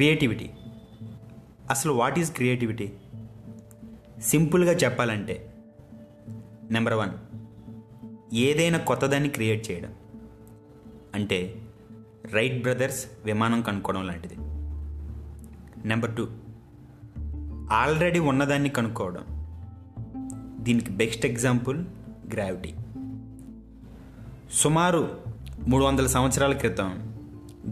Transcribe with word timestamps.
Creativity. 0.00 0.50
అసలు 1.70 1.92
what 1.92 2.18
is 2.18 2.32
creativity? 2.32 2.92
సింపుల్గా 4.20 4.72
చెప్పాలంటే 4.72 5.54
నెంబర్ 6.70 6.94
వన్ 6.94 7.10
ఏదైనా 8.34 8.78
కొత్తదాన్ని 8.78 9.28
క్రియేట్ 9.28 9.70
చేయడం. 9.70 9.94
అంటే 11.14 11.62
రైట్ 12.32 12.62
బ్రదర్స్ 12.62 13.06
విమానం 13.24 13.62
కనుక్కోవడం 13.62 14.06
లాంటిది. 14.06 14.34
నెంబర్ 15.88 16.16
టూ 16.16 16.28
ఆల్రెడీ 17.72 18.18
ఉన్నదాన్ని 18.18 18.68
కనుక్కోవడం. 18.68 19.24
దీనికి 20.60 20.90
బెస్ట్ 20.90 21.26
ఎగ్జాంపుల్ 21.26 21.84
గ్రావిటీ. 22.34 22.74
సుమారు 24.52 25.18
మూడు 25.68 25.84
వందల 25.84 26.06
సంవత్సరాల 26.06 26.52
క్రితం 26.52 27.09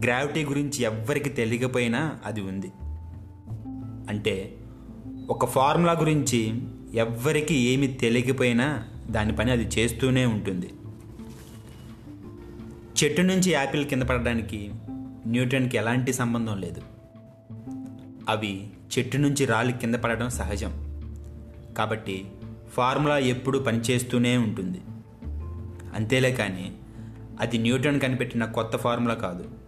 గ్రావిటీ 0.04 0.44
గురించి 0.44 0.82
ఎవ్వరికి 0.82 1.28
తెలియకపోయినా 1.28 2.18
అది 2.24 2.40
ఉంది. 2.40 2.72
అంటే 4.08 4.56
ఒక 5.30 5.44
ఫార్ములా 5.44 5.92
గురించి 5.92 6.62
ఎవ్వరికి 6.94 7.54
ఏమి 7.54 7.86
తెలియకపోయినా 7.86 8.84
దాని 9.10 9.36
పని 9.36 9.52
అది 9.52 9.68
చేస్తూనే 9.78 10.26
ఉంటుంది. 10.26 10.70
చెట్టు 13.04 13.22
నుంచి 13.22 13.50
యాపిల్ 13.50 13.84
కింద 13.84 14.02
పడడానికి 14.02 14.70
న్యూటన్కి 15.26 15.76
ఎలాంటి 15.76 16.12
సంబంధం 16.12 16.60
లేదు. 16.60 16.82
అవి 18.28 18.70
చెట్టు 18.98 19.16
నుంచి 19.16 19.44
రాళ్ళు 19.44 19.72
కింద 19.72 19.94
పడడం 19.94 20.28
సహజం. 20.28 21.02
కాబట్టి 21.78 22.26
ఫార్ములా 22.72 23.18
ఎప్పుడూ 23.18 23.60
పనిచేస్తూనే 23.60 24.36
ఉంటుంది. 24.36 24.80
అంతేలే 25.94 26.32
కానీ 26.32 26.72
అది 27.40 27.58
న్యూటన్ 27.58 28.00
కనిపెట్టిన 28.00 28.44
కొత్త 28.44 28.76
ఫార్ములా 28.76 29.14
కాదు. 29.14 29.67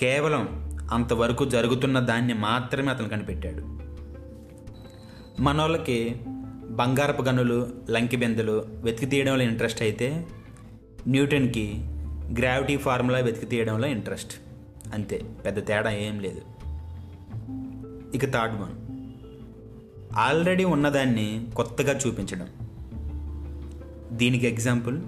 కేవలం 0.00 0.70
అంతవరకు 0.92 1.44
జరుగుతున్న 1.44 1.98
దాన్ని 1.98 2.34
మాత్రమే 2.34 2.88
అతను 2.88 3.08
కనిపెట్టాడు. 3.08 3.62
మనోళ్ళకి 5.42 6.16
బంగారపు 6.70 7.22
గనులు 7.22 7.68
లంకి 7.90 8.16
బెందులు 8.16 8.64
వెతికి 8.68 9.06
తీయడంలో 9.06 9.42
ఇంట్రెస్ట్ 9.42 9.82
అయితే 9.82 10.26
న్యూటన్కి 11.08 11.74
గ్రావిటీ 12.38 12.76
ఫార్ములా 12.76 13.18
వెతికి 13.18 13.46
తీయడంలో 13.46 13.88
ఇంట్రెస్ట్. 13.88 14.32
అంతే 14.94 15.24
పెద్ద 15.44 15.66
తేడా 15.66 15.90
ఏం 15.90 16.20
లేదు. 16.20 16.40
ఇక 18.16 18.24
థర్డ్ 18.24 18.54
వన్. 18.54 19.02
ఆల్రెడీ 20.18 20.64
ఉన్నదాన్ని 20.64 21.46
కొత్తగా 21.56 21.98
చూపించడం. 22.06 22.48
దీనికి 24.12 24.46
ఎగ్జాంపుల్ 24.46 25.00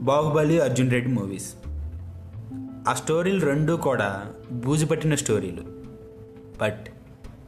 బాహుబలి 0.00 0.60
అర్జున్ 0.60 0.90
రెడ్డి 0.90 1.12
మూవీస్. 1.12 1.54
ఆ 2.88 2.94
స్టోరీలు 2.94 3.46
రెండూ 3.46 3.76
కూడా 3.76 4.32
బూజు 4.52 4.86
పట్టిన 4.86 5.14
స్టోరీలు. 5.14 5.62
బట్ 6.60 6.86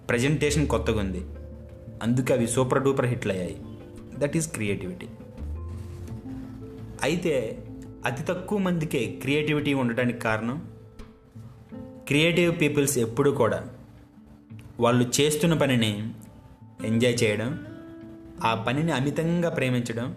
ప్రజెంటేషన్ 0.09 0.67
కొత్తగా 0.67 1.01
ఉంది 1.01 1.23
అందుకే 2.03 2.35
అవి 2.35 2.49
సూపర్ 2.49 2.83
డూపర్ 2.83 3.07
హిట్లు 3.07 3.33
అయ్యాయి 3.33 3.57
దట్ 4.19 4.37
ఈస్ 4.37 4.53
క్రియేటివిటీ. 4.53 5.07
అయితే 7.03 7.65
అతి 8.07 8.23
తక్కువ 8.23 8.59
మందికే 8.59 9.07
క్రియేటివిటీ 9.07 9.75
ఉండడానికి 9.75 10.19
కారణం? 10.19 10.63
క్రియేటివ్ 12.07 12.61
పీపుల్స్ 12.61 12.99
ఎప్పుడూ 12.99 13.33
కూడా 13.33 13.69
వాళ్ళు 14.81 15.11
చేస్తున్న 15.21 15.55
పనిని 15.55 16.15
ఎంజాయ్ 16.85 17.23
చేయడం 17.23 17.67
ఆ 18.45 18.55
పనిని 18.55 18.93
అమితంగా 18.93 19.49
ప్రేమించడం 19.49 20.17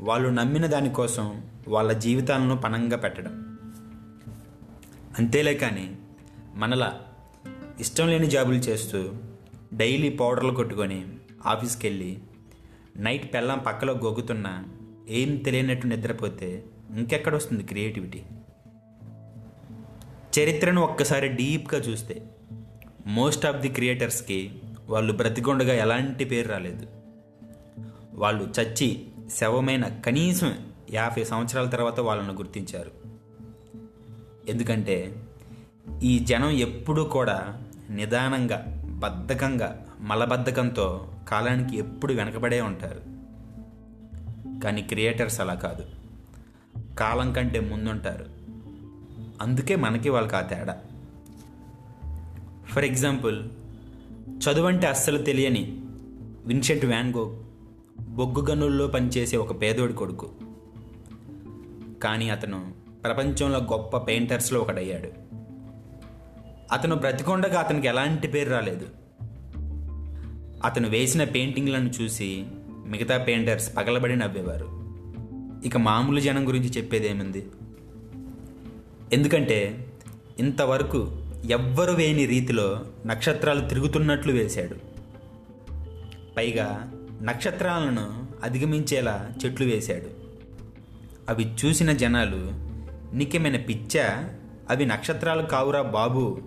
వాళ్ళు 0.00 0.28
నమ్మిన 0.28 0.66
దానికోసం 0.66 1.42
వాళ్ళ 1.68 1.92
జీవితాలను 1.92 2.56
పణంగా 2.56 2.96
పెట్టడం. 2.96 3.55
అంతేలే 5.18 5.54
కానీ 5.54 5.98
మనలా 6.54 7.02
ఇష్టం 7.80 8.08
లేని 8.08 8.26
జాబులు 8.26 8.56
చేస్తూ 8.56 9.12
డైలీ 9.74 10.08
పౌడర్లు 10.08 10.52
కొట్టుకొని 10.52 11.06
ఆఫీస్కి 11.46 11.88
వెళ్ళి 11.88 12.18
నైట్ 12.96 13.34
పెళ్ళం 13.34 13.58
పక్కలో 13.58 13.92
గొగ్గుతున్నా 13.92 14.64
ఏం 15.08 15.36
తెలియనట్టు 15.36 15.86
నిద్రపోతే 15.86 16.64
ఇంకెక్కడ 16.96 17.34
వస్తుంది 17.34 17.64
క్రియేటివిటీ? 17.64 18.22
చరిత్రను 20.38 20.82
ఒక్కసారి 20.82 21.28
డీప్గా 21.28 21.80
చూస్తే 21.80 22.30
మోస్ట్ 23.06 23.46
ఆఫ్ 23.46 23.56
ది 23.56 23.68
క్రియేటర్స్కి 23.68 24.50
వాళ్ళు 24.88 25.12
బ్రతికొండగా 25.12 25.74
ఎలాంటి 25.74 26.24
పేరు 26.24 26.48
రాలేదు. 26.48 26.86
వాళ్ళు 28.12 28.60
చచ్చి 28.60 29.08
శవమైన 29.36 29.88
కనీసం 29.88 30.72
యాభై 30.90 31.24
సంవత్సరాల 31.24 31.66
తర్వాత 31.66 32.00
వాళ్ళను 32.00 32.32
గుర్తించారు. 32.32 33.15
ఎందుకంటే 34.48 35.22
ఈ 36.02 36.18
జనం 36.18 36.50
ఎప్పుడూ 36.50 37.04
కూడా 37.04 37.62
నిదానంగా 37.90 38.82
బద్ధకంగా 38.98 39.86
మలబద్ధకంతో 40.00 41.08
కాలానికి 41.28 41.78
ఎప్పుడు 41.78 42.12
వెనకబడే 42.12 42.60
ఉంటారు. 42.60 43.16
కానీ 44.60 44.82
క్రియేటర్స్ 44.82 45.40
అలా 45.40 45.54
కాదు. 45.54 45.84
కాలం 46.94 47.32
కంటే 47.32 47.60
ముందుంటారు. 47.60 48.26
అందుకే 49.42 49.76
మనకి 49.76 50.08
వాళ్ళకి 50.08 50.36
ఆ 50.36 50.40
తేడా. 50.40 50.78
ఫర్ 52.66 52.84
ఎగ్జాంపుల్ 52.84 53.42
చదువంటే 54.18 54.86
అస్సలు 54.86 55.22
తెలియని 55.22 55.80
విన్సెంట్ 56.46 56.84
వ్యాన్గో 56.84 57.42
బొగ్గు 58.08 58.46
గనుల్లో 58.50 58.86
పనిచేసే 58.86 59.36
ఒక 59.36 59.62
పేదోడి 59.62 59.92
కొడుకు. 59.92 60.30
కానీ 62.02 62.28
అతను 62.28 62.85
ప్రపంచంలో 63.06 63.58
గొప్ప 63.58 63.96
పెయింటర్స్లో 63.96 64.60
ఒకడయ్యాడు. 64.60 65.08
అతను 66.72 66.96
బ్రతికొండగా 66.96 67.60
అతనికి 67.60 67.88
ఎలాంటి 67.88 68.28
పేరు 68.28 68.50
రాలేదు. 68.50 68.86
అతను 70.64 70.88
వేసిన 70.88 71.24
పెయింటింగ్లను 71.24 71.90
చూసి 72.02 72.44
మిగతా 72.86 73.18
పెయింటర్స్ 73.18 73.76
పగలబడి 73.76 74.16
నవ్వేవారు. 74.16 74.66
ఇక 75.66 75.76
మామూలు 75.76 76.20
జనం 76.20 76.48
గురించి 76.48 76.68
చెప్పేదేముంది? 76.68 77.46
ఎందుకంటే 79.12 79.86
ఇంతవరకు 80.38 81.16
ఎవ్వరు 81.50 81.92
వేయని 81.92 82.26
రీతిలో 82.26 82.80
నక్షత్రాలు 83.06 83.68
తిరుగుతున్నట్లు 83.68 84.32
వేశాడు. 84.32 84.76
పైగా 86.36 86.92
నక్షత్రాలను 87.22 88.26
అధిగమించేలా 88.42 89.30
చెట్లు 89.44 89.66
వేశాడు. 89.66 90.26
అవి 91.28 91.54
చూసిన 91.64 91.92
జనాలు 91.92 92.65
నీకేమైనా 93.12 93.58
పిచ్చా? 93.58 94.30
అవి 94.70 94.86
నక్షత్రాలు 94.86 95.42
కావురా 95.42 95.82
బాబు. 95.82 96.38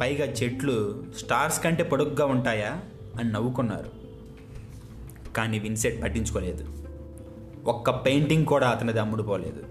పైగా 0.00 0.32
చెట్లు 0.32 1.04
స్టార్స్ 1.18 1.62
కంటే 1.62 1.82
పొడుగ్గా 1.82 2.26
ఉంటాయా? 2.26 2.80
అని 3.20 3.32
నవ్వుకున్నారు. 3.32 3.90
కానీ 5.36 5.58
విన్సెట్ 5.58 6.02
పట్టించుకోలేదు. 6.02 6.86
ఒక్క 7.66 7.90
పెయింటింగ్ 7.90 8.46
కూడా 8.46 8.68
అతనిది 8.68 9.00
అమ్ముడుపోలేదు. 9.00 9.62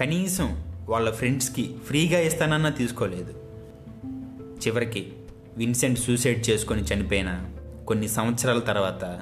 కనీసం 0.00 0.64
వాళ్ళ 0.88 1.10
ఫ్రెండ్స్కి 1.10 1.74
ఫ్రీగా 1.86 2.20
ఇస్తానన్నా 2.20 2.68
తీసుకోలేదు. 2.68 3.34
చివరికి 4.66 5.12
విన్సెంట్ 5.56 5.98
సూసైడ్ 5.98 6.50
చేసుకొని 6.50 6.82
చనిపోయిన 6.82 7.50
కొన్ని 7.86 8.08
సంవత్సరాల 8.08 8.58
తర్వాత 8.58 9.20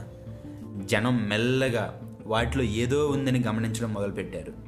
జనం 0.85 1.29
మెల్లగా 1.29 2.01
వాటిలో 2.27 2.65
ఏదో 2.65 3.09
ఉందని 3.09 3.43
గమనించడం 3.43 3.95
మొదలుపెట్టారు. 3.95 4.68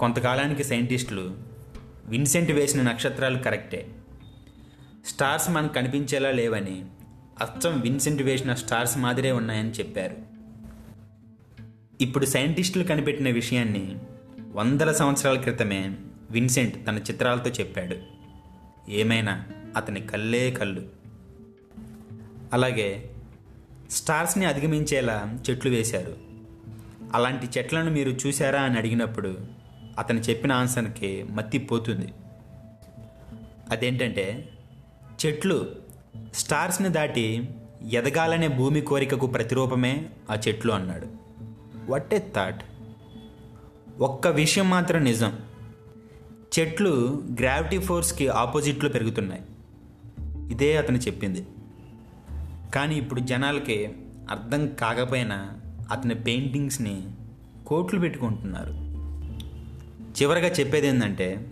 కొంతకాలానికి 0.00 0.64
సైంటిస్టులు 0.64 1.36
విన్సెంట్ 2.06 2.50
వేసిన 2.50 2.82
నక్షత్రాలు 2.82 3.38
కరెక్టే. 3.38 3.88
స్టార్స్ 5.06 5.50
మనకు 5.50 5.72
కనిపించేలా 5.72 6.30
లేవని 6.30 6.84
అచ్చం 7.40 7.80
విన్సెంట్ 7.80 8.22
వేసిన 8.22 8.54
స్టార్స్ 8.54 8.98
మాదిరే 8.98 9.32
ఉన్నాయని 9.32 9.70
చెప్పారు. 9.70 10.16
ఇప్పుడు 12.00 12.26
సైంటిస్టులు 12.26 12.84
కనిపెట్టిన 12.84 13.30
విషయాన్ని 13.30 13.96
వందల 14.52 14.92
సంవత్సరాల 14.92 15.40
క్రితమే 15.40 15.96
విన్సెంట్ 16.30 16.86
తన 16.86 16.98
చిత్రాలతో 16.98 17.50
చెప్పాడు. 17.50 17.96
ఏమైనా 18.90 19.44
అతని 19.76 20.00
కళ్ళే 20.00 20.50
కళ్ళు. 20.50 20.88
అలాగే 22.52 23.10
స్టార్స్ని 23.90 24.44
అధిగమించేలా 24.44 25.38
చెట్లు 25.50 25.70
వేశారు. 25.70 26.16
అలాంటి 27.14 27.58
చెట్లను 27.58 27.90
మీరు 27.90 28.10
చూసారా 28.10 28.60
అని 28.60 28.78
అడిగినప్పుడు 28.78 29.63
అతను 29.98 30.18
చెప్పిన 30.18 30.52
ఆన్సర్కి 30.52 31.22
మత్తిపోతుంది 31.30 32.12
అదేంటంటే 33.70 34.48
చెట్లు 35.26 35.68
స్టార్స్ని 36.34 36.88
దాటి 36.88 37.48
ఎదగాలనే 37.92 38.48
భూమి 38.48 38.80
కోరికకు 38.80 39.26
ప్రతిరూపమే 39.26 40.06
ఆ 40.30 40.36
చెట్లు 40.48 40.72
అన్నాడు. 40.72 41.06
వట్ 41.88 42.14
ఏ 42.14 42.18
థాట్ 42.18 42.64
ఒక్క 43.98 44.28
విషయం 44.28 44.70
మాత్రం 44.70 45.04
నిజం. 45.04 45.38
చెట్లు 46.58 47.22
గ్రావిటీ 47.40 47.78
ఫోర్స్కి 47.78 48.28
ఆపోజిట్లో 48.28 48.90
పెరుగుతున్నాయి. 48.90 49.42
ఇదే 50.52 50.76
అతను 50.76 50.96
చెప్పింది. 50.96 51.46
కానీ 52.74 52.94
ఇప్పుడు 52.94 53.20
జనాలకి 53.20 53.86
అర్థం 54.30 54.68
కాకపోయినా 54.68 55.52
అతని 55.90 56.14
పెయింటింగ్స్ని 56.14 57.08
కోట్లు 57.66 58.00
పెట్టుకుంటున్నారు. 58.00 58.83
చివరగా 60.22 60.48
చెప్పేది 60.48 60.86
ఏంటంటే 60.86 61.46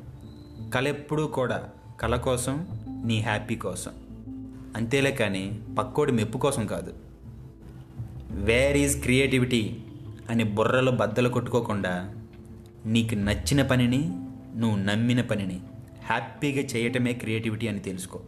కళ 0.75 0.88
ఎప్పుడూ 0.88 1.26
కూడా 1.26 1.69
కళ 2.00 2.17
కోసం 2.17 2.67
నీ 3.05 3.20
హ్యాపీ 3.20 3.56
కోసం. 3.56 3.93
అంతేలే 4.76 5.11
కానీ 5.11 5.61
పక్కోడి 5.79 6.12
మెప్పు 6.12 6.38
కోసం 6.38 6.67
కాదు. 6.67 6.94
వేర్ 8.31 8.76
ఈజ్ 8.76 9.03
క్రియేటివిటీ 9.03 9.76
అని 10.31 10.44
బుర్రలో 10.44 10.93
బద్దలు 10.93 11.29
కొట్టుకోకుండా 11.29 12.14
నీకు 12.87 13.14
నచ్చిన 13.14 13.62
పనిని 13.62 14.11
నువ్వు 14.56 14.76
నమ్మిన 14.76 15.20
పనిని 15.20 15.61
హ్యాపీగా 16.05 16.62
చేయటమే 16.62 17.12
క్రియేటివిటీ 17.12 17.69
అని 17.69 17.79
తెలుసుకో. 17.79 18.20